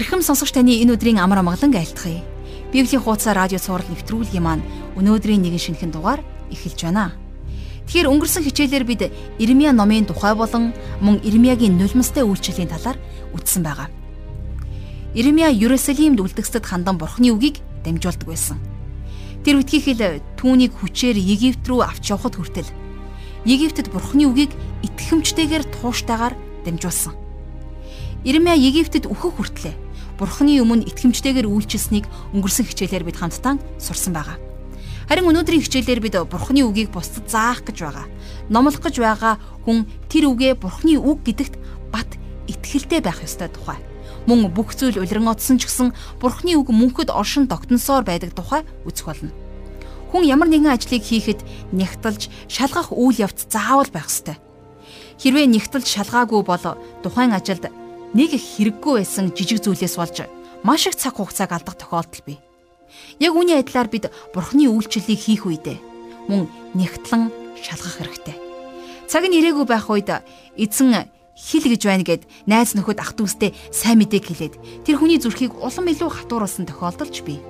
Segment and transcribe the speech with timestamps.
[0.00, 2.24] Ирхэм сонсогч таны энэ өдрийн амар амгалан айлтгая.
[2.72, 4.64] Библийн хуудасаар радио цаураар нэвтрүүлгийн маань
[4.96, 7.12] өнөөдрийн нэгэн шинэхэн дугаар эхэлж байна.
[7.84, 10.72] Тэгэхээр өнгөрсөн хичээлээр бид Ирмия номын тухай болон
[11.04, 12.96] мөн Ирмиягийн нулимстай үйлчлэлийн талаар
[13.36, 13.92] үтсэн байгаа.
[15.12, 18.56] Ирмия Ерүсалимд үлдгэсэд хандан Бурхны үгийг дамжуулдаг байсан.
[19.44, 22.72] Тэр үтгийхэл түүнийг хүчээр Египт рүү авч явахд хүртэл
[23.44, 26.32] Египтэд Бурхны үгийг итгэмжтэйгээр тууштайгаар
[26.64, 27.12] дамжуулсан.
[28.24, 29.89] Ирмэ Египтэд өөхөх хүртлээ
[30.20, 32.04] Бурхны өмнө итгэмжтэйгээр үйлчилсэнийг
[32.36, 34.36] өнгөрсөн хичээлээр бид хамтдаа сурсан байгаа.
[35.08, 38.06] Харин өнөөдрийн хичээлээр бид Бурхны үгийг бусдад заах гэж байгаа.
[38.52, 41.56] Номлох гэж байгаа хүн тэр үгээ Бурхны үг гэдэгт
[41.88, 42.20] бат
[42.52, 43.80] итгэлтэй байх ёстой тухай.
[44.28, 49.08] Мөн бүх зүйл улиран одсон ч гэсэн Бурхны үг мөнхөд оршин тогтносоор байдаг тухай үзэх
[49.08, 49.32] болно.
[50.12, 51.40] Хүн ямар нэгэн ажлыг хийхэд
[51.72, 54.36] нягтлж шалгах үйл явц заавал байх ёстой.
[55.16, 56.64] Хэрвээ нягтлж шалгаагүй бол
[57.00, 57.72] тухайн ажилд
[58.14, 60.26] нэг их хэрэггүй байсан жижиг зүйлээс болж
[60.62, 62.38] маш их цаг хугацааг алдах тохиолдол бий.
[63.22, 65.78] Яг үүний адилаар бид Бурхны үйлчлэлийг хийх үедээ
[66.28, 67.30] мөн нягтлан
[67.62, 68.36] шалгах хэрэгтэй.
[69.06, 70.10] Цаг нь ирээгүй байх үед
[70.58, 71.06] эзэн
[71.38, 75.88] хил гэж байна гэд найз нөхөд ах дүүстэй сайн мэдээг хэлээд тэр хүний зүрхийг улам
[75.88, 77.40] илүү хатууруулсан тохиолдолч бий.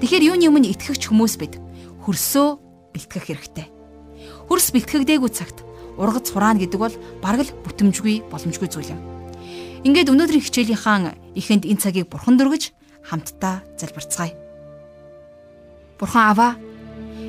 [0.00, 1.60] Тэгэхээр юуны өмнө итгэгч хүмүүс бид
[2.06, 2.48] хөрсөө
[2.94, 3.66] бэлтгэх хэрэгтэй.
[4.48, 5.60] Хөрс бэлтгэгдээгүй цагт
[5.98, 9.17] ургац хураана гэдэг бол бараг л бүтэмжгүй боломжгүй зүйл юм.
[9.86, 12.74] Ингээд өнөөдрийн хичээлийнхаа эхэнд энэ цагийг бурхан дөргөж
[13.06, 14.34] хамтдаа залбирцгаая.
[16.02, 16.52] Бурхан аваа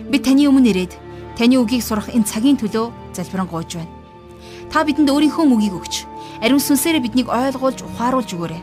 [0.09, 0.93] би таны өмнө ирээд
[1.37, 3.93] таны үгийг сурах энэ цагийн төлөө залбирanгуйж байна.
[4.73, 5.93] Та бидэнд өөрийнхөө үгийг өгч
[6.41, 8.61] ариун сүнсээрээ биднийг ойлгуулж ухааруулж өгөөрэй.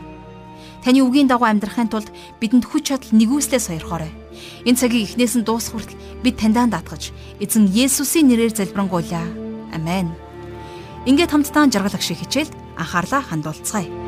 [0.83, 2.11] Таны үгийн дагуу амьдрахын тулд
[2.43, 4.11] бидэнд хүч чадал нэгүслээ сойрхоорой.
[4.67, 9.25] Энэ цагийг эхнээс нь дуусах хүртэл бид таньдаа даатгаж эзэн Есүсийн нэрээр залбирanгуйлаа.
[9.71, 10.11] Амен.
[11.07, 14.07] Ингээд хамтдаа жаргал ах шиг хичээлд анхаарлаа хандуулцгаая.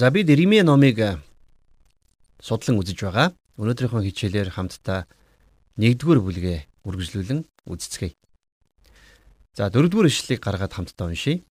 [0.00, 1.18] За бид Иремья номыг э,
[2.40, 3.36] судлан үзэж байгаа.
[3.60, 5.04] Өнөөдрийнхөө хичээлээр хамтдаа
[5.76, 8.16] 1-р бүлгээ үргэлжлүүлэн үздэцгээе.
[9.52, 11.44] За 4-р ишлэлийг гаргаад хамтдаа уншийе.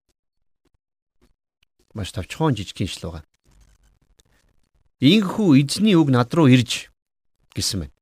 [1.93, 3.28] Маш тавчхон жижигхэн ишлэл байгаа.
[4.99, 6.91] Ийхүү эзний үг над руу ирж
[7.55, 7.95] гэсэн байна.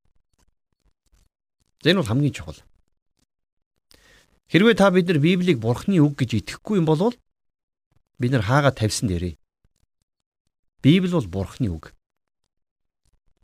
[1.85, 2.57] Энэ бол хамгийн чухал.
[4.49, 7.13] Хэрвээ та бид нар Библийг Бурхны үг гэж итгэхгүй юм бол
[8.17, 9.37] бид нар хаагаа тавьсан дээрээ.
[10.81, 11.93] Библи бол Бурхны үг.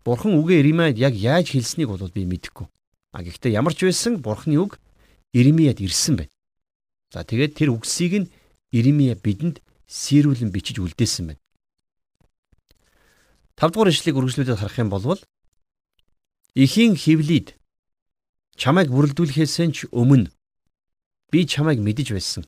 [0.04, 2.66] Бурхан үгээ Иремяд яг яаж хэлснийг бол би мэдэхгүй.
[3.12, 4.80] А гэхдээ ямар ч байсан Бурхны үг
[5.36, 6.32] Иремяд ирсэн байна.
[7.12, 8.30] За тэгээд тэр үгсийг нь
[8.72, 11.41] Иремья бидэнд сийрүүлэн бичиж үлдээсэн байна.
[13.60, 15.20] 5 дугаар ишлэгийг үргэлжлүүлээд харах юм бол
[16.54, 17.56] эхийн хевлид
[18.56, 20.28] чамайг бүрэлдүүлэхээс ч өмнө
[21.32, 22.44] би чамайг мэдэж байсан.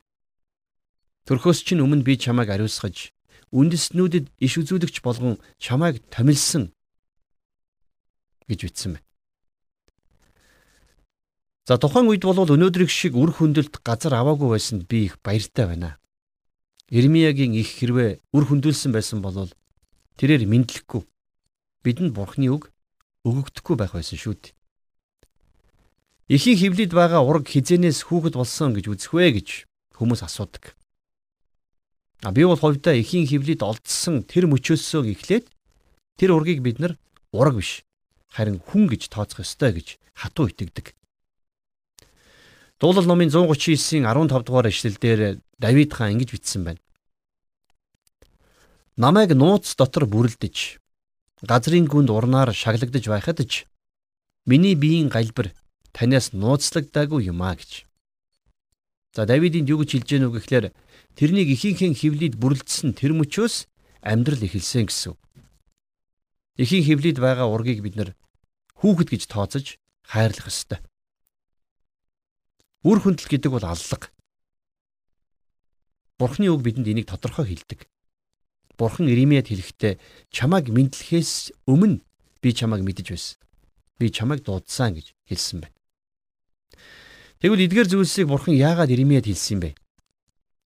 [1.25, 3.17] Төрхөөс чинь өмнө би чамайг ариусгаж
[3.49, 6.75] үндэснүүдэд иш үзүүлэгч болгон чамайг томилсон
[8.45, 9.05] гэж бичсэн байна.
[11.65, 15.97] За тухайн үед бол өнөөдрийг шиг үр хөндлөлт газар аваагүй байсанд би их баяртай байна.
[16.93, 19.49] Ирмиягийн их хэрвээ үр хөндлөсөн байсан бол
[20.19, 21.03] тэрээр мэдлэхгүй.
[21.85, 22.71] Бидэнд бурхны үг
[23.25, 24.55] өгөгдөхгүй байх байсан шүү дээ.
[26.33, 29.49] Ихийн хөвлөд байгаа ураг хизэнээс хүүхэд болсон гэж үзэх вэ гэж
[29.97, 30.73] хүмүүс асуудаг.
[32.25, 35.53] А би бол хувьдаа ихийн хөвлөд олдсон тэр мөчөөсөө эхлээд
[36.17, 36.97] тэр ургийг бид нар
[37.29, 37.85] ураг биш
[38.33, 40.97] харин хүн гэж тооцох ёстой гэж хатуу итгэдэг.
[42.81, 46.81] Дуулал номын 139-ийн 15 дугаар эшлэлдэр Давид хаан ингэж бичсэн байна.
[48.97, 50.79] Намайг нууц дотор бүрэлдэж
[51.43, 53.67] газрын гүнд урнаар шаглагдж байхад ч
[54.47, 55.51] миний биеийн галбир
[55.91, 57.91] танаас нууцлагдаагүй юм а гэж.
[59.19, 60.67] За Давидын юу гэж хэлж гэнэ үг гэхээр
[61.19, 63.67] тэрнийг ихийнхэн хөвлөд бүрэлдсэн тэр мөчөөс
[63.99, 65.19] амьдрал эхэлсэн гэсэн.
[66.63, 68.15] Ихийн хөвлөд байгаа ургийг бид нар
[68.79, 70.79] хүүхэд гэж тооцож хайрлах ёстой.
[72.87, 74.15] Үр хөндөл гэдэг бол аллах.
[76.15, 77.91] Бурхны үг бидэнд энийг тодорхой хэлдэг.
[78.79, 79.99] Бурхан Иремьяд хэлэхдээ
[80.31, 82.03] чамайг мэдлэхээс өмнө
[82.43, 83.39] би чамайг мэдэж байсан.
[83.99, 85.77] Би чамайг дуудсан гэж хэлсэн байна.
[87.39, 89.75] Тэгвэл эдгээр зүйлсийг Бурхан яагаад Иремьяд хэлсэн бэ?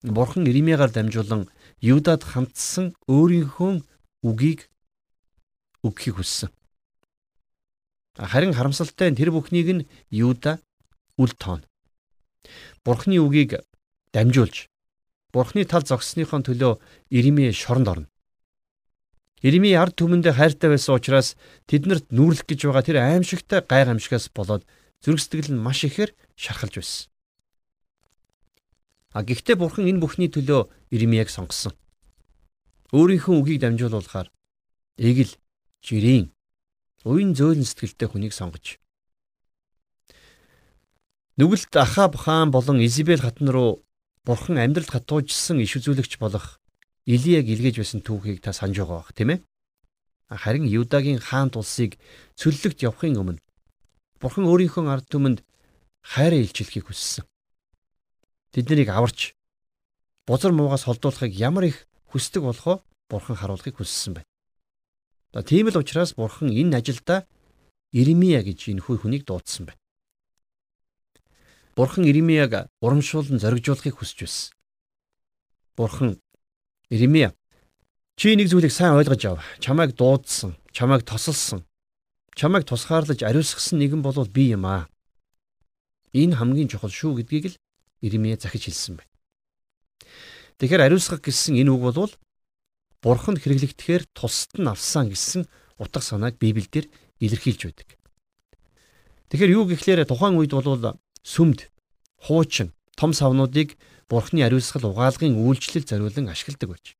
[0.07, 1.51] Бурхан Иремьягаар дамжуулан
[1.81, 3.83] Юдад хамтсан өөрийнхөө
[4.23, 4.69] үгийг
[5.83, 6.49] өгөхийг хүссэн.
[8.17, 10.57] Харин харамсалтай нь тэр бүхнийг нь Юда
[11.21, 11.61] үл тоон.
[12.81, 13.61] Бурхны үгийг
[14.09, 14.69] дамжуулж
[15.33, 16.79] Бурхны тал зогссныхон төлөө
[17.09, 18.07] Иремье шоронд орно.
[19.41, 21.37] Ирми ард түмэндээ хайртай байсан учраас
[21.69, 24.65] тэднэрт нүүрлэх гэж байгаа тэр аимшигтай гай гамшигаас болоод
[25.03, 27.05] зүрх сэтгэл нь маш ихээр шархалж байсан.
[29.13, 31.77] А гэхдээ бурхан энэ бүхний төлөө Ирмияг сонгосон.
[32.95, 34.33] Өөрийнхөө үгийг дамжуулуулахаар
[34.97, 35.37] эгэл,
[35.85, 36.33] жирийн,
[37.05, 38.81] уян зөөлөн сэтгэлтэй хүнийг сонгож
[41.37, 43.85] нүгэлт Ахаб хаан болон Изабел хатан руу
[44.27, 46.59] бурхан амьдралд хатуужсан иш үзүүлэгч болох
[47.07, 49.39] Илияг илгээж байсан түүхийг та санаж байгаа бах тийм ээ.
[50.27, 51.95] Харин Юдагийн хаант улсыг
[52.35, 53.39] цөллөгт явахын өмнө
[54.19, 55.39] Бурхан өөрийнхөө ард түмэнд
[56.03, 57.23] хайраа илчлэхийг хүссэн.
[58.51, 59.31] Тэднийг аварч
[60.27, 64.27] бузар муугаас холдуулахыг ямар их хүсдэг болохоо Бурхан харуулахыг хүссэн байна.
[65.31, 67.23] За тийм л учраас Бурхан энэ ажилдаа
[67.95, 69.79] Иремия гэж энэ хүү хүнийг дуудсан байна.
[71.77, 74.53] Бурхан Иремияг урамшуулн зоригжуулахыг хүсэж байсан.
[75.77, 76.17] Бурхан
[76.89, 77.37] Иремья
[78.17, 79.45] чи нэг зүйлийг сайн ойлгож ав.
[79.61, 81.69] Чамайг дуудсан, чамайг тосолсон,
[82.33, 84.89] чамайг тусгаарлаж ариусгасан нэгэн бол би юм аа.
[86.17, 87.59] Энэ хамгийн чухал шүү гэдгийг л
[88.01, 89.13] Иремья захиж хэлсэн байна.
[90.57, 92.13] Тэгэхээр ариусгах гэсэн энэ үг бол
[93.05, 95.45] бурханд хэрэглэгдэхээр тусад нь авсан гэсэн
[95.77, 96.89] утга санааг Библиэлд
[97.21, 98.01] илэрхийлж байдаг.
[99.29, 101.69] Тэгэхээр юу гэхлээр тухайн үед бол сүмд,
[102.21, 103.77] хуучин, том савнуудыг
[104.09, 106.95] Бурхны ариусгал угаалгын үйлчлэл зориулан ашигладаг байж.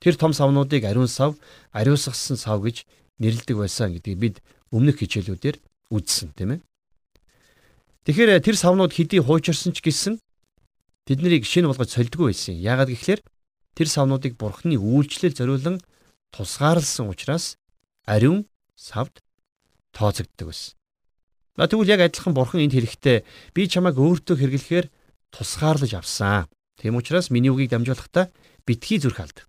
[0.00, 1.36] Тэр том савнуудыг ариун сав,
[1.70, 2.86] ариусгасан сав гэж
[3.20, 4.36] нэрлэдэг байсан гэдгийг бид
[4.72, 5.60] өмнөх хичээлүүдээр
[5.92, 6.60] үзсэн тийм ээ.
[8.08, 10.18] Тэгэхээр тэр савнууд хэдий хуучирсан ч гэсэн
[11.06, 12.58] тэднийг шинэ болгож солидгүй байсан.
[12.58, 13.22] Яагаад гэвэл
[13.78, 15.78] тэр савнуудыг Бурхны үйлчлэл зориулан
[16.34, 17.60] тусгаарлсан учраас
[18.08, 19.22] ариун савд
[19.94, 20.74] тооцогддог байсан.
[21.56, 23.18] Тэгвэл яг адилхан Бурхан энд хэлэхдээ
[23.52, 24.86] би чамайг өөртөө хэрэглэхээр
[25.28, 26.48] тусгаарлаж авсан.
[26.80, 28.32] Тэм учраас миний үгийг дамжуулахдаа
[28.64, 29.44] битгий зүрх алд.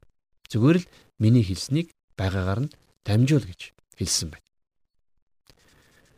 [0.51, 2.73] Зүгээр л миний хэлснийг байгаагаар нь
[3.07, 4.47] дамжуул гэж хэлсэн байна.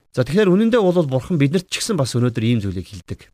[0.09, 3.29] За тэгэхээр үнэндээ бол бурхан биднэрт ч гэсэн бас өнөөдөр ийм зүйлийг хэлдэг.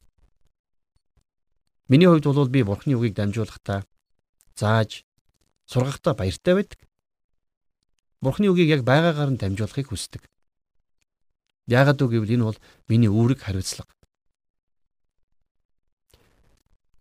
[1.87, 3.87] Миний хувьд бол би бурханы үгийг дамжуулахдаа
[4.59, 5.07] зааж
[5.71, 6.79] сургахдаа баяртай байдаг.
[8.19, 10.27] Бурханы үгийг яг байгаагаар нь дамжуулахыг хүсдэг.
[11.71, 12.59] Яагаад гэвэл энэ бол
[12.91, 13.87] миний үүрэг хариуцлага.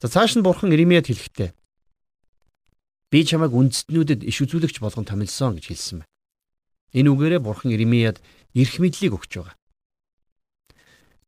[0.01, 1.51] За цааш нь бурхан Иремьяд хэлэхдээ
[3.11, 6.11] би чамайг үндэстнүүдэд иш үзүүлэгч болгон томилсон гэж хэлсэн байна.
[6.95, 8.23] Энэ үгээрээ бурхан Иремьяд
[8.55, 9.59] эрх мэдлийг өгч байгаа.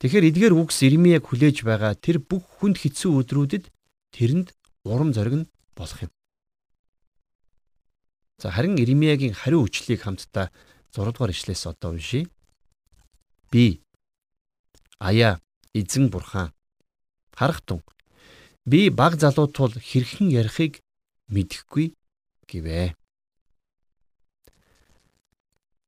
[0.01, 3.65] Тэгэхээр эдгээр үгс Иремьяг хүлээж байгаа тэр бүх хүнд хэцүү өдрүүдэд
[4.15, 4.55] тэрэнд
[4.87, 6.11] урам зориг нь болох юм.
[8.43, 10.51] За харин Иремьягийн хариу өчлийг хамтдаа
[10.91, 12.27] 6 дугаар ишлээс одоо уншийе.
[13.53, 13.85] Би
[14.99, 15.39] аяа
[15.77, 16.51] эзэн бурхан
[17.37, 17.83] харах тун
[18.65, 20.79] Би баг залуу тул хэрхэн ярихыг
[21.35, 21.99] мэдэхгүй
[22.47, 22.95] гэвэ.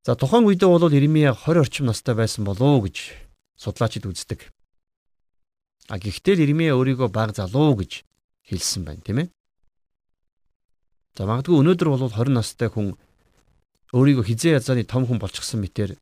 [0.02, 3.14] За тухайн үедээ бол Иремья 20 орчим настай байсан болов уу гэж
[3.54, 4.50] судлаачид үздэг.
[5.86, 8.02] А гэхдээ Иремья өөрийгөө баг залуу гэж
[8.42, 9.28] хэлсэн байна, тийм ээ.
[11.14, 12.98] За магадгүй өнөөдөр бол 20 настай хүн
[13.94, 15.94] өөрийгөө хизээ язааны том хүн болчихсон мэтэр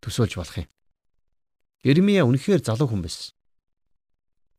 [0.00, 0.68] төсөөлж болох юм.
[1.82, 3.34] Иремья үнэхээр залуу хүн байсан.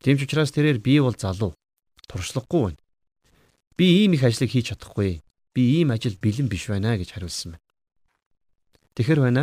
[0.00, 1.52] Тийм ч учраас тэрээр би бол залуу
[2.08, 2.80] туршлагагүй байна.
[3.76, 5.20] Би ийм их ажлыг хийж чадахгүй.
[5.52, 7.64] Би ийм ажил бэлэн биш байна гэж хариулсан байна.
[8.96, 9.42] Тэгэхэр байна.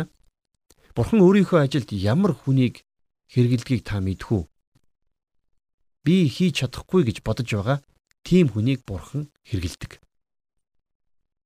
[0.98, 2.82] Бурхан өөрийнхөө ажилд ямар хүнийг
[3.30, 4.42] хэрэгэлдгийг та мэдхүү.
[6.02, 7.78] Би хийж чадахгүй гэж бодож байгаа
[8.26, 10.02] тийм хүнийг бурхан хэрэгэлдэг.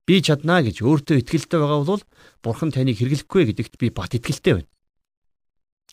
[0.08, 2.02] Би чаднаа гэж өөртөө итгэлтэй байгаа бол
[2.40, 4.71] бурхан таныг хэрэглэхгүй гэдэгт би бат итгэлтэй байна.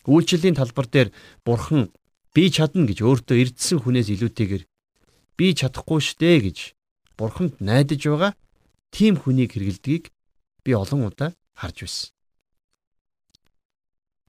[0.08, 1.08] Үйлчлэлийн талбар дээр
[1.44, 1.92] бурхан
[2.34, 4.64] би чадна гэж өөртөө эрдсэн хүнээс илүүтэйгээр
[5.36, 6.58] би чадахгүй штэ гэж
[7.20, 8.32] бурханд найдаж байгаа
[8.94, 10.08] тийм хүнийг хэрэгэлдгийг
[10.64, 12.08] би олон удаа харж байсан.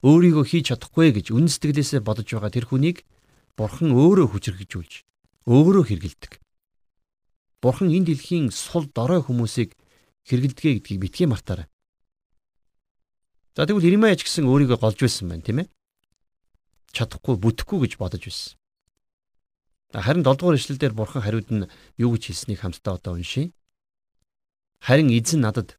[0.02, 3.06] Өөрийгөө хийж чадахгүй гэж үн сэтгэлээсээ бодож байгаа тэр хүнийг
[3.56, 4.92] бурхан өөрөө хүчрхэгжүүлж
[5.48, 6.32] өөрөө хэрэгэлдэг.
[7.62, 9.78] Бурхан энэ дэлхийн сул дорой хүмүүсийг
[10.26, 11.71] хэрэгэлдэгэ гэдгийг битгий мартаарай.
[13.56, 15.68] За тэгвэл Иремья ч гэсэн өөрийгөө голж байсан байна, тийм ээ?
[16.92, 18.56] чадахгүй бүтэхгүй гэж бодож байсан.
[19.92, 23.52] Харин 7 дугаар ишлэлдэр бурхан хариуд нь юу гэж хэлснийг хамтдаа одоо уншийе.
[24.80, 25.76] Харин эзэн надад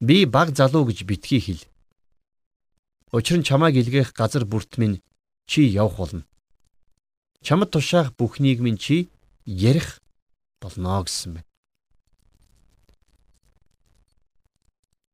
[0.00, 1.64] би баг залуу гэж битгий хэл.
[3.12, 5.00] Учир нь чамайг илгээх газар бүрт минь
[5.48, 6.24] чи явах болно.
[7.40, 9.08] Чамд тушаах бүхнийг минь чи
[9.44, 10.00] ярих
[10.60, 11.49] болно гэсэн байна.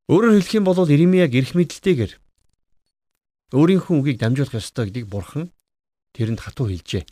[0.06, 2.12] Өөрөөр хэлэх юм бол Иремьяг эрх мэдэлтэйгээр
[3.58, 5.50] өөрийнхөө үгийг дамжуулах ёстой гэдгийг бурхан
[6.14, 7.02] тэрэнд хатуу хэлжээ.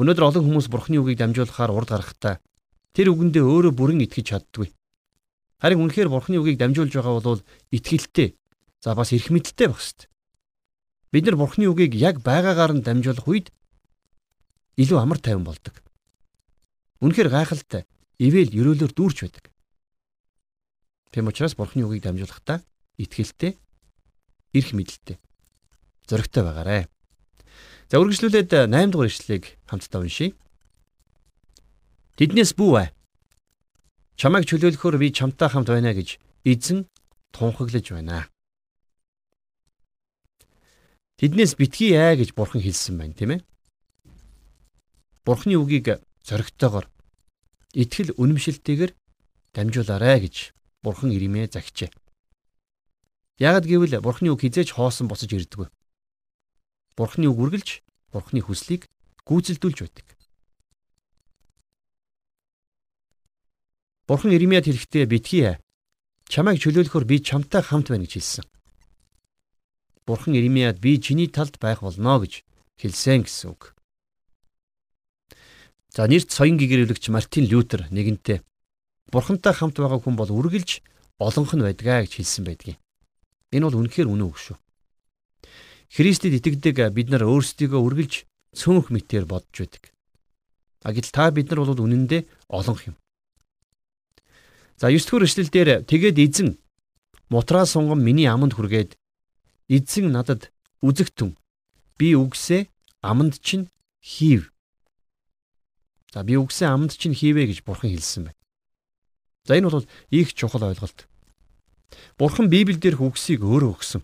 [0.00, 2.40] Өнөөдөр олон хүмүүс бурханы үгийг дамжуулахаар урд гарахтаа
[2.96, 4.72] тэр үгэндээ өөрөө бүрэн итгэж чаддгүй.
[5.60, 8.34] Харин үнэхээр Бурхны үгийг дамжуулж байгаа бол итгэлтэй.
[8.80, 10.08] За бас эрх мэдэлтэй байх хэрэгтэй.
[11.12, 13.52] Бид нар Бурхны үгийг яг байгаагаар нь дамжуулах үед
[14.80, 15.84] илүү амар тайван болдог.
[17.04, 17.84] Үнэхээр гайхалтай,
[18.18, 19.51] ивэл ерөөлөөр дүүрч байдаг.
[21.12, 22.64] Тэм учраас Бурхны үгийг дамжуулахдаа
[22.96, 23.60] итгэлтэй,
[24.56, 25.20] эрх мэдэлтэй,
[26.08, 26.88] зоригтой байгаарэ.
[27.92, 30.32] За үргэлжлүүлээд 8 дугаар ишлэлийг хамтдаа уншийе.
[32.16, 32.88] Тэднээс бүү.
[34.16, 36.16] Чамайг чөлөөлөхөөр би чамтай хамт байна гэж
[36.48, 36.88] эзэн
[37.36, 38.32] тунхаглаж байна.
[41.20, 43.40] Тэднээс битгий аа гэж бурхан хэлсэн байна, тийм ээ.
[45.28, 46.88] Бурханы үгийг зоригтойгоор
[47.76, 48.92] итгэл үнэмшилтэйгээр
[49.52, 51.90] дамжуулаарай гэж бурхан Иремья загчээ.
[53.38, 55.70] Ягд гэвэл бурханы үг хизээж хоосон босож ирдэггүй.
[56.98, 57.68] Бурханы үг үргэлж
[58.12, 58.90] бурханы хүслийг
[59.26, 60.06] гүйцэлдүүлж байдаг.
[64.06, 65.56] Бурхан Иремьяд хэлэхдээ битгий
[66.26, 68.46] чамайг чөлөөлөхөөр би чамтай хамт байна гэж хэлсэн.
[70.04, 72.42] Бурхан Иремьяд би чиний талд байх болно гэж
[72.82, 73.72] хэлсэн гэсэн үг.
[75.94, 78.42] За нэрт соён гэгэрүүлэгч Мартин Лютер нэгэнтээ
[79.12, 80.80] Бурхантай хамт байгаа хүн бол үргэлж
[81.20, 82.80] олонх нь байдгаа гэж хэлсэн байдгийг.
[83.52, 84.56] Энэ бол үнэхээр үнэн үг шүү.
[85.92, 88.24] Христэд итгэдэг бид нар өөрсдийгөө үргэлж
[88.56, 89.92] цөөнх мэтээр бодж байдаг.
[90.80, 92.96] А гэтэл та бид нар бол үнэндээ олонх юм.
[94.80, 96.56] За 9 дугаар эшлэл дээр тэгээд эзэн
[97.28, 98.96] мутраа сунгам миний аманд хүргээд
[99.68, 100.48] эзэн надад
[100.80, 101.36] үзэгтэн
[102.00, 102.66] би үгсээ
[103.04, 103.68] аманд чинь
[104.00, 104.50] хийв.
[106.10, 108.41] За би үгсээ аманд чинь хийвэ гэж бурхан хэлсэн байна.
[109.44, 111.08] За энэ бол их чухал ойлголт.
[112.18, 114.02] Бурхан Библиэл дээрх үгсийг өөрөө өгсөн.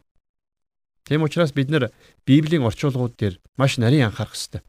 [1.06, 1.88] Тийм учраас бид нэр
[2.26, 4.60] Библийн орчуулгууд дээр маш нарийн анхаарах ёстой.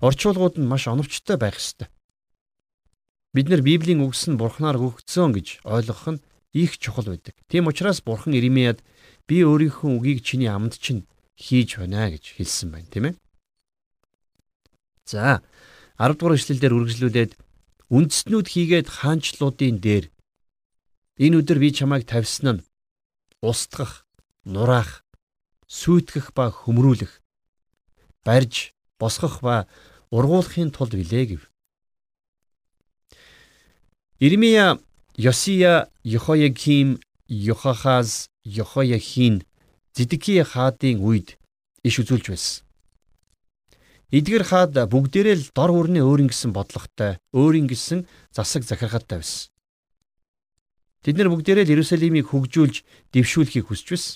[0.00, 1.88] Орчуулгууд нь маш оновчтой байх ёстой.
[3.34, 6.22] Бид нар Библийн үгс нь Бурханаар өгөгдсөн гэж ойлгох нь
[6.52, 7.34] их чухал байдаг.
[7.48, 8.84] Тийм учраас Бурхан Иремьяд
[9.26, 13.14] би өөрийнхөө үгийг чиний амд чинь хийж байна гэж хэлсэн байна, тийм ээ.
[15.04, 15.42] За
[15.98, 17.32] 10 дугаар эшлэлдэр үргэлжлүүлээд
[17.94, 20.10] үндэстнүүд хийгээд хаанчлуудын дээр
[21.22, 22.64] энэ өдөр би чамайг тавьсан нь
[23.42, 24.06] устгах,
[24.42, 25.06] нураах,
[25.70, 27.22] сүйтгэх ба хөмрүүлэх,
[28.26, 29.70] барьж, босгох ба
[30.10, 31.42] ургуулахын тулд билээ гэв.
[34.18, 34.80] Ирмия
[35.16, 39.44] Йосия Йохояким Йохахаз Йохояхин
[39.94, 41.38] Зидки хаадын үед
[41.86, 42.65] иш үзүүлж байсан.
[44.14, 49.50] Эдгэр хаад бүгдээрээ л дор хүрний өөрийн гэсэн бодлоготой, өөрийн гэсэн засаг захиргатай байсан.
[51.02, 54.14] Тэд нар бүгдээрээ л Иерусалимыг хөгжүүлж, дэвшүүлэхийг хүсэж байсан.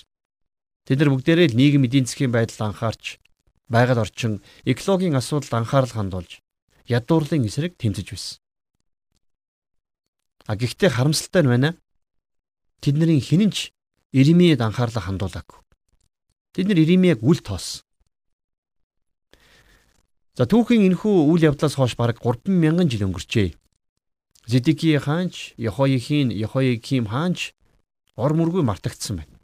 [0.87, 3.19] Тэд нар бүгдээрээ л нийгэм эдийн засгийн байдал анхаарч,
[3.67, 6.39] байгаль орчин, экологийн асуудалд анхаарал хандуулж,
[6.87, 8.39] ядуурлын эсрэг тэмцэж байсан.
[10.47, 11.69] А гэхдээ харамсалтай нь байна.
[12.79, 13.75] Тэдний хинэнч
[14.15, 15.59] Иремьед анхаарлаа хандуулаагүй.
[16.55, 17.83] Тэд нар Иремьяг үл тоосон.
[20.41, 23.53] За түүхийн энэхүү үйл явдлаас хойш бараг 3000 жил өнгөрчээ.
[24.49, 27.53] Зидики хаанч, Йохояхийн, Йохояким хаанч
[28.17, 29.37] ор мөргүй мартагдсан байна.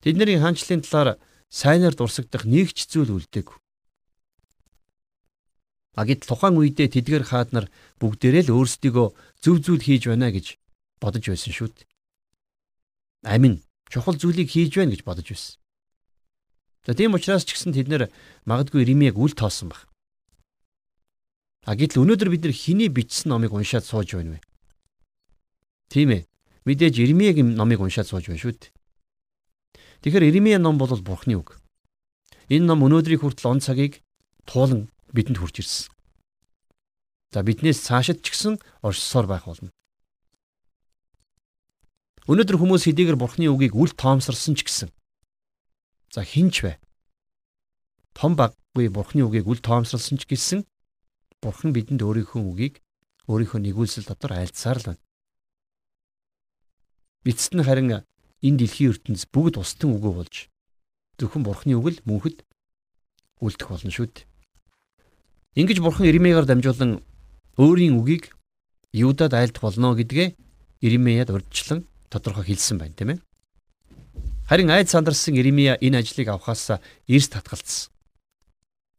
[0.00, 1.20] Тэдний хаанчлалын талаар
[1.52, 3.60] сайнаар дурсагдах нэг ч зүйл үлдээгүй.
[6.00, 7.68] А гэтэл тухайн үедээ тэдгэр хаад нар
[8.00, 9.08] бүгдээрээ л өөрсдийгөө
[9.44, 10.56] зөв зүйл хийж байна гэж
[10.96, 11.88] бодож байсан шүү дээ.
[13.36, 13.60] Амин
[13.92, 15.60] чухал зүйлийг хийж байна гэж бодож байсан.
[16.88, 18.08] За тийм учраас ч гэсэн тэд нэр
[18.48, 19.84] магадгүй Римийг үл тоосон баг.
[21.68, 24.44] А гэтэл өнөөдөр бид нар хиний бичсэн номыг уншаад сууж байна вэ?
[25.92, 26.22] Тийм ээ.
[26.64, 28.72] Мэдээж Ирмиягийн номыг уншаад сууж байна шүү дээ.
[30.00, 31.60] Тэгэхээр Ирмия ном бол Бурхны үг.
[32.48, 34.00] Энэ ном өнөөдрийг хүртэл он цагийг
[34.48, 35.92] туулан бидэнд хүрч ирсэн.
[37.36, 39.68] За биднээс цаашид ч гэсэн оршсоор байх болно.
[42.24, 44.88] Өнөөдөр хүмүүс хэдийгээр бурхны үгийг үл тоомсорсон ч гэсэн
[46.12, 46.78] за хинч вэ?
[48.14, 50.60] Том баггүй бурхны үгийг үл тоомсорлсон ч гэсэн
[51.42, 52.74] бурхан бидэнд өөрийнхөө үгийг
[53.28, 55.02] өөрийнхөө нэгүүлсэл дотор айлцсаар л байна.
[57.28, 58.02] Эцэст нь харин
[58.42, 60.34] энэ дэлхийн ертөнц бүгд устын үгөө болж
[61.18, 62.46] зөвхөн бурхны үг л мөнхөд
[63.42, 64.26] үлдэх болно шүү дээ.
[65.58, 67.02] Ингэж бурхан Иремьягаар дамжуулан
[67.58, 68.30] өөрийн үгийг
[68.94, 70.38] Юудад айлдах болно гэдгээ
[70.80, 73.18] Иремьяд урьдчилан тодорхой хэлсэн байна, тийм ээ.
[74.48, 77.92] Харин айд сандарсан Иремья энэ ажлыг авахаас эрс татгалцсан.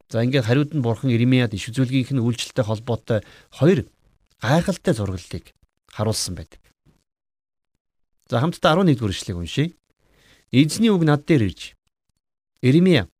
[0.08, 3.90] За ингээд хариуд нь бурхан Иремьяд иш үзүүлгийнх нь үйлчлэлтэй холбоотой хоёр
[4.38, 5.50] гайхалтай зураглалыг
[5.90, 6.62] харуулсан байдаг.
[8.30, 9.74] За хамтдаа 11 дугаар ишлэгийг уншийе.
[10.54, 11.74] Эзний үг над дээр ирж
[12.62, 13.10] Иремья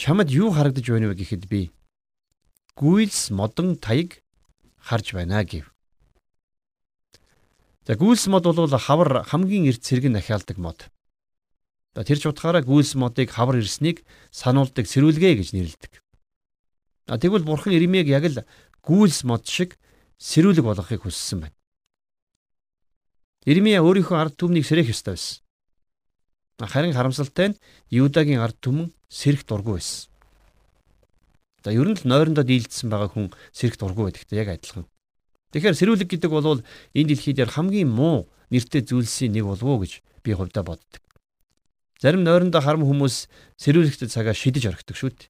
[0.00, 1.68] чамд юу харагдаж байна вэ гэхэд би
[2.80, 4.24] гүйлс модон таяг
[4.80, 5.68] харж байна гэв.
[7.84, 10.88] За гүйлс мод бол хавар хамгийн эрт цэрэг нахиалдаг мод.
[11.94, 15.92] За тэр ч утгаараа гүйлс модыг хавар ирснийг сануулдаг сэрүүлгээ гэж нэрлэдэг.
[17.10, 18.46] А тэгвэл бурхан Иремиг яг л
[18.86, 19.74] гүйлс мод шиг
[20.22, 21.56] сэрүүлэг болгохыг хүссэн байна.
[23.42, 25.42] Иремия өөрийнхөө ард түмнийг сэрэх ёстой байсан.
[26.62, 30.06] Харин харамсалтай нь Юдагийн ард түмэн сэрэх дургүй байсан.
[31.66, 34.86] За ер нь л нойрондоо дийлдсэн байгаа хүн сэрэх дургүй байдагтай яг адилхан.
[35.50, 36.62] Тэгэхээр сэрүүлэг гэдэг бол
[36.94, 41.02] энэ дэлхий дээр хамгийн муу нэртэй зүйлсийн нэг болов уу гэж би хувьдаа боддог.
[42.00, 43.28] Зарим нойрондоо харам хүмүүс
[43.60, 45.28] сэрүүлэгтэй цагаа шидэж орхидог шүү дээ.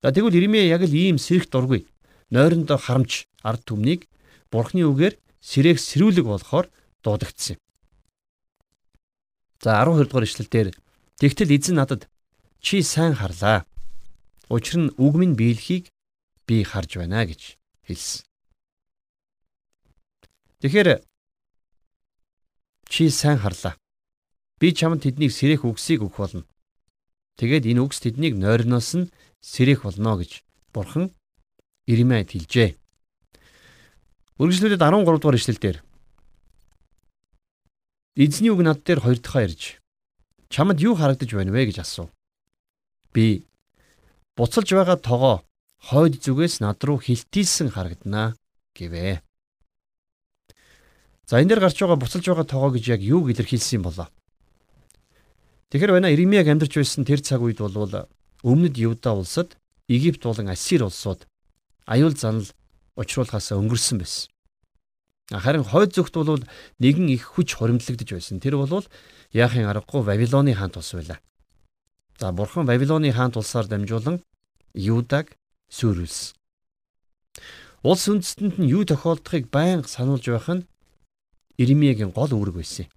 [0.00, 1.84] За тэгвэл Иремья яг л ийм сэрэх дургүй.
[2.32, 4.08] Нойрондоо харамч ард түмнийг
[4.48, 6.72] Бурхны үгээр сэрээх сэрүүлэг болохоор
[7.04, 7.60] дуудагдсан юм.
[9.60, 10.68] За 12 дугаар ишлэл дээр
[11.20, 12.08] тэгтэл эзэн надад
[12.64, 13.68] чи сайн харлаа.
[14.48, 15.92] Учир нь үг минь биелхийг
[16.48, 18.24] би харж байна гэж хэлсэн.
[20.64, 21.04] Тэгэхээр
[22.88, 23.76] чи сайн харлаа.
[24.62, 26.46] Би чамд тэднийг сэрэх үгсийг өгөх болно.
[27.34, 29.10] Тэгээд энэ үгс тэднийг нойрноос нь
[29.42, 31.10] сэрэх болно гэж бурхан
[31.90, 32.78] Иремяд хэлжээ.
[34.38, 35.78] Үргэлжлүүлээд 13 дугаар ишлэл дээр
[38.14, 39.62] Эзний үг над дээр хоёр дахь ирж
[40.46, 42.14] чамд юу харагдаж байна вэ гэж асуув.
[43.10, 43.42] Би
[44.38, 45.42] буцалж байгаа тогоо
[45.90, 48.38] хойд зүгээс над руу хилтийсэн харагданаа
[48.78, 49.26] гэвэ.
[51.26, 54.06] За энэ дээр гарч байгаа буцалж байгаа тогоо гэж яг юу илэрхийлсэн юм болоо?
[55.72, 57.72] Тэгэхээр байна Иремьяг амьдарч байсан тэр цаг үед бол
[58.44, 59.56] өмнөд Юда улсад
[59.88, 61.24] Египт болон Ассир улсууд
[61.88, 62.44] аюул занал
[63.00, 64.28] учруулахаас өнгөрсөн байсан.
[65.32, 66.44] Харин хойд зүгт бол
[66.76, 68.36] нэгэн их хүч хоримтлагдж байсан.
[68.36, 68.84] Тэр бол
[69.32, 71.24] яахын аргагүй Вавилоны хаант улс байлаа.
[72.20, 74.20] За бурхан Вавилоны хаант улсаар дамжуулан
[74.76, 75.40] Юдаг
[75.72, 76.36] сүрүүлсэн.
[77.80, 80.68] Улс үндэстэнд нь юу тохиолдохыг байнга сануулж байх нь
[81.56, 82.92] Иремьягийн гол үүрэг байсан.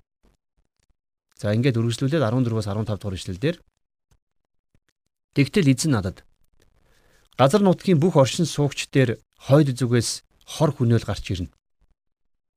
[1.35, 3.55] За ингээд үргэлжлүүлээд 14-өөс 15 дугаар ишлэлдэр
[5.35, 6.23] Тэгтэл эзэн надад
[7.35, 11.51] газар нутгийн бүх оршин суугч дээр хойд зүгээс хор хүнөөл гарч ирнэ.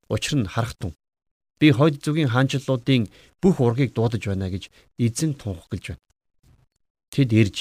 [0.07, 0.95] Учир нь харахтун.
[1.59, 3.11] Би хойд зүгийн хаанчлалуудын
[3.43, 6.03] бүх ургийг дуудаж байна гэж эзэн тунхаглаж байна.
[7.11, 7.57] Тэд ирж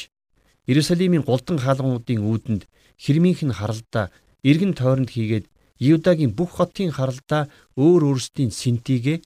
[0.70, 2.62] Иерусалимийн голдон хаалгануудын үүдэнд
[3.02, 4.14] хэрмийнх нь харалдаа
[4.46, 5.50] эргэн тойронд хийгээд
[5.82, 9.18] Юдагийн бүх хотын харалдаа өөр өөрсдийн синтигээ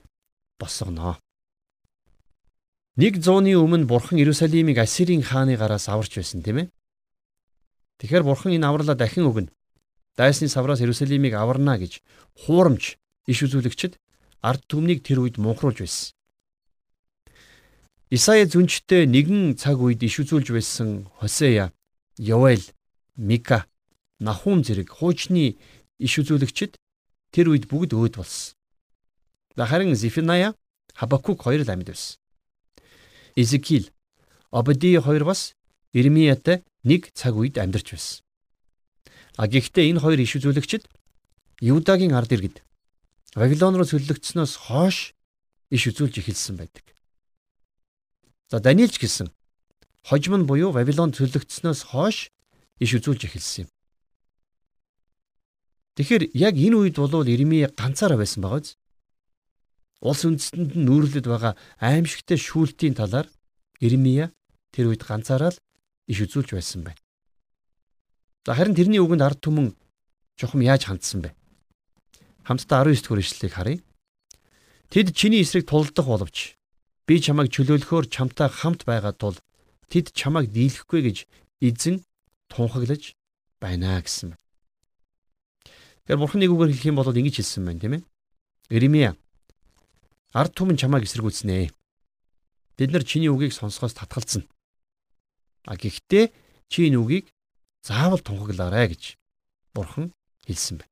[0.60, 1.20] босгоно.
[2.92, 6.68] Нэг зууны өмнө бурхан Иерусалимыг Ассирийн хааны гараас аварч байсан тийм ээ.
[8.04, 9.48] Тэгэхээр бурхан энэ авралаа дахин өгнө.
[10.12, 12.04] Дайсны савраас Иерусалимыг аварна гэж
[12.44, 13.96] хуурамч иш үзүүлэгчд
[14.44, 16.12] ард түмнийг тэр үед мунхруулж байсан.
[18.12, 21.72] Исая зүнчтэй нэгэн цаг үед иш үзүүлж байсан Хосея,
[22.20, 22.60] Йоэл,
[23.16, 23.64] Мика,
[24.20, 25.56] Нахум зэрэг хуучны
[25.96, 26.76] иш үзүүлэгчд
[27.32, 28.52] тэр үед бүгд өөд болсон.
[29.56, 30.52] Харин Зефиная,
[30.92, 32.20] Хабакук хоёр л амьд байсан.
[33.36, 33.90] Изекил,
[34.50, 35.54] Обади хоёр бас
[35.92, 38.20] Ирмиятай нэг цаг үед амьдарч байсан.
[39.36, 40.84] А гэхдээ энэ хоёр иш үзүүлэгчд
[41.60, 42.60] Юдагийн ард иргэд
[43.34, 45.16] Вавилон руу цөллөгдснөөс хойш
[45.72, 46.84] иш үзүүлж эхэлсэн байдаг.
[48.52, 49.32] За Даниэлч гэсэн
[50.04, 52.28] хожим нь буюу Вавилон цөллөгдснөөс хойш
[52.76, 53.70] иш үзүүлж эхэлсэн юм.
[55.96, 58.76] Тэгэхээр яг энэ үед бол Ирмие ганцаараа байсан байгаа биз?
[60.02, 63.30] Улс үндэстэнд нь нүүрлэд байгаа аимшигтай шүүлтийн талаар
[63.78, 64.34] Ирмия
[64.74, 65.62] тэр үед ганцаараа л
[66.10, 66.98] иш үзүүлж байсан байна.
[68.42, 69.78] За харин тэрний үгэнд ард түмэн
[70.34, 71.30] чухам яаж хандсан бэ?
[72.42, 73.78] Хамтдаа 19 дэх ишлэлийг харъя.
[74.90, 76.58] Тэд чиний эсрэг тулдах боловч
[77.06, 79.38] би чамайг чөлөөлөхөөр чамтай хамт байгаа тул
[79.86, 81.18] тэд чамайг дийлэхгүй гэж
[81.62, 82.02] эзэн
[82.50, 83.14] тунхаглаж
[83.62, 84.34] байна гэсэн.
[86.02, 88.02] Тэгэхээр бурхны үгээр хэлэх юм бол ингэж хэлсэн байна тийм ээ.
[88.74, 89.14] Иремья
[90.32, 91.70] ард түмэн чамайг эсэргүүцнэ.
[92.76, 94.48] Бид нар чиний үгийг сонсохоос татгалцсан.
[95.68, 96.32] А гэхдээ
[96.72, 97.28] чи энэ үгийг
[97.84, 99.20] заавал тунхаглаарай гэж
[99.76, 100.12] бурхан
[100.48, 100.90] хэлсэн байна.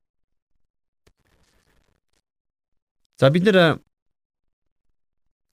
[3.17, 3.81] За бид нэр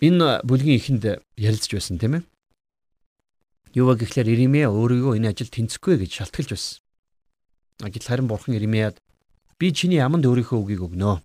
[0.04, 2.24] энэ бүлгийн эхэнд ярилцж байсан тийм ээ.
[3.74, 6.80] Юу вэ гэхлээр Иремья өөрийгөө энэ ажилд тэнцэхгүй гэж шалтгалж байсан.
[7.80, 9.00] Гэтэл харин бурхан Иремьяд
[9.60, 11.24] би чиний аманд өөрийнхөө үгийг өгнө.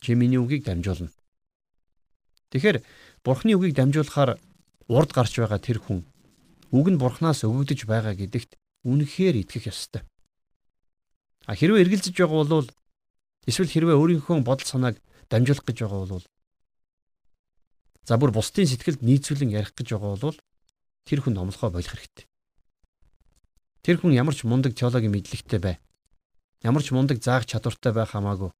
[0.00, 1.12] Чи миний үгийг дамжуулна.
[2.50, 2.82] Тэгэхээр
[3.22, 4.38] бурханы үгийг дамжуулахаар
[4.90, 6.02] урд гарч байгаа тэр хүн
[6.74, 10.02] үг нь бурхнаас өгөгдөж байгаа гэдэгт үнэхээр итгэх ёстой.
[11.46, 12.68] А хэрвээ эргэлзэж байгаа бол
[13.46, 14.96] эсвэл хэрвээ өөрийнхөө бодол санааг
[15.30, 16.26] дамжуулах гэж байгаа бол
[18.06, 20.38] за бүр бусдын сэтгэлд нийцүүлэн ярих гэж байгаа бол
[21.06, 22.26] тэр хүн номлохоо болох хэрэгтэй.
[23.86, 25.76] Тэр хүн ямар ч мундаг теологийн мэдлэгтэй бай.
[26.62, 28.50] ямар ч мундаг заах чадвартай байх хамаагүй.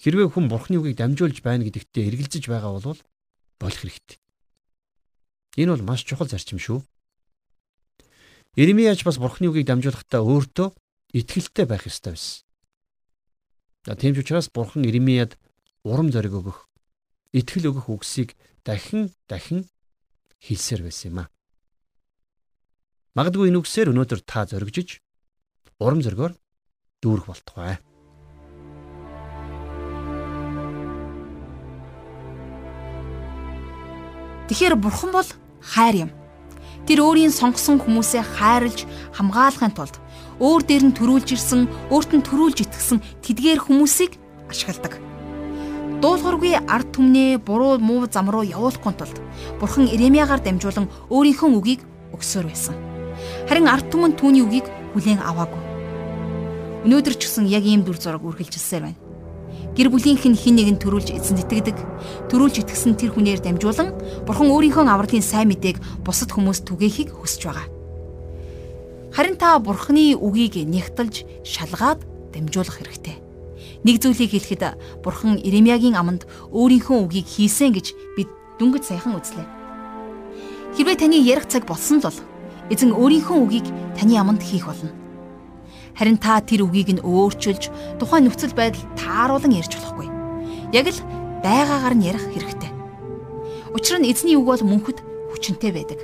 [0.00, 3.00] Хэрвээ хүн бурхны үгийг дамжуулж байна гэдэгтээ эргэлзэж байгаа бол
[3.60, 4.16] болох хэрэгтэй.
[5.60, 6.80] Энэ бол маш чухал зарчим шүү.
[8.56, 10.72] Иремияч бас бурхны үгийг дамжуулахдаа өөртөө
[11.12, 12.48] итгэлтэй байх ёстой байсан.
[13.84, 15.36] За тийм ч учраас бурхан Иремияд
[15.84, 16.68] урам зориг өгөх,
[17.32, 19.68] итгэл өгөх үгсийг дахин дахин
[20.40, 21.30] хэлсээр байсан юм а.
[23.16, 25.00] Магадгүй энэ үгсээр өнөөдөр та зоригжиж
[25.80, 26.36] урам зоригоор
[27.00, 27.80] дүүрэх болтугай.
[34.50, 35.28] Тэгэхээр бурхан бол
[35.62, 36.10] хайр юм.
[36.82, 38.82] Тэр өөрийн сонгосон хүмүүсээ хайрлж
[39.14, 39.94] хамгаалахын тулд
[40.42, 44.18] өөр дээр нь төрүүлж ирсэн, өөрт нь төрүүлж итгэсэн тэдгээр хүмүүсийг
[44.50, 44.98] ашигладаг.
[46.02, 49.16] Дуулуургүй ард түмнээ буруу муу зам руу явуулахгүй тулд
[49.62, 52.74] Бурхан Иремьягаар дамжуулан өөрийнхөө үгийг өгсөөр байсан.
[53.46, 55.62] Харин ард түмэн түүний үгийг хүлээн аваагүй.
[56.88, 58.99] Өнөөдөр ч гэсэн яг ийм дүр зураг үргэлжилсээр байна.
[59.80, 61.72] Гэр бүлийнх нь хин нэгэн төрүүлж эзэн итгэдэг.
[62.28, 63.96] Төрүүлж итгэсэн тэр хүнээр дамжуулан
[64.28, 67.64] Бурхан өөрийнхөө авралын сайн мэдээг бусад хүмүүст түгээхийг хүсэж байгаа.
[69.08, 72.04] Харин та Бурханы үгийг нягтлж шалгаад
[72.36, 73.24] дамжуулах хэрэгтэй.
[73.80, 78.28] Нэг зүйлийг хэлэхэд Бурхан Иремьягийн аманд өөрийнхөө үгийг хийсэн гэж бид
[78.60, 79.48] дүнгэж сайхан үзлээ.
[80.76, 82.12] Хэрвээ таны ярих цаг болсон бол
[82.68, 84.99] эзэн өөрийнхөө үгийг таны аманд хийх болно.
[85.96, 90.08] Харин та тэр үгийг нь өөрчилж тухайн нөхцөл байдал тааруулан ярьж болохгүй.
[90.74, 91.00] Яг л
[91.42, 92.70] байгаагаар нь ярих хэрэгтэй.
[93.74, 94.98] Учир нь эзний үг бол мөнхөд
[95.32, 96.00] хүчнтэй байдаг.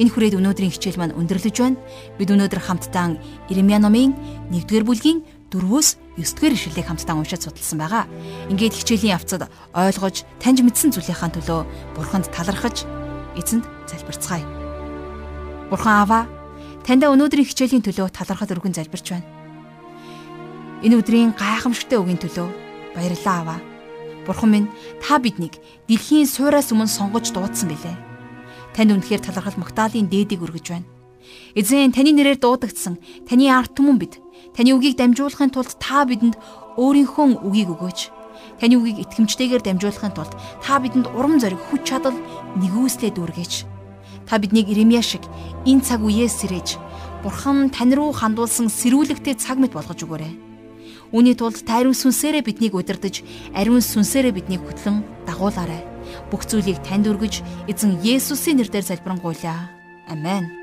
[0.00, 1.76] Энэ хүрээд өнөөдрийн хичээл маань өндөрлөж байна.
[2.16, 3.20] Бид өнөөдөр хамтдаа
[3.52, 4.16] Иремья номын
[4.48, 5.20] 1-р бүлгийн
[5.52, 8.08] 4-өөс 9-р ишлэлийг хамтдаа уншиж судалсан байгаа.
[8.48, 11.60] Ингээд хичээлийн явцад ойлгож, таньж мэдсэн зүйлийнхаа төлөө
[11.92, 12.88] Бурханд талархаж
[13.36, 14.44] эзэнд залбирцгаая.
[15.68, 16.20] Бурхан Аава,
[16.86, 19.28] таньда өнөөдрийн хичээлийн төлөө талархал өргөн залбирч байна.
[20.82, 22.48] Энэ өдрийн гайхамшигтай үгийн төлөө
[22.94, 23.56] баярлалаа Аава.
[24.26, 28.12] Бурхан минь, та биднийг дэлхийн суураас өмнө сонгож дуудсан билээ
[28.72, 30.88] Танд үнэхээр талархал магтаалын дээдийг өргөж байна.
[31.52, 32.96] Эзэн таны нэрээр дуудагдсан
[33.28, 34.16] таны ард түмэн бид
[34.56, 36.40] таны үгийг дамжуулахын тулд та бидэнд
[36.80, 38.00] өөрийнхөө үгийг өгөөч.
[38.58, 40.32] Таны үгийг итгэмжтэйгээр дамжуулахын тулд
[40.64, 42.16] та бидэнд урам зориг, хүч чадал
[42.56, 43.71] нэгүслээ дүүргэж.
[44.32, 45.20] Та биднийг Иремья шиг
[45.68, 46.80] энэ цаг үеэс сэрэж
[47.20, 50.32] Бурхан тань руу хандуулсан сэрүүлэгтэй цаг мэт болгож өгөөрэй.
[51.12, 53.20] Үүний тулд та ариун сүнсээрээ биднийг удирдах,
[53.52, 55.84] ариун сүнсээрээ биднийг хөтлөн дагуулаарай
[56.32, 59.68] бүх зүйлийг танд өргөж эзэн Есүсийн нэрээр залбирanгуйлаа.
[60.08, 60.61] Амен.